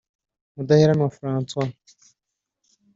Mudaheranwa 0.55 1.07
Francois 1.17 1.75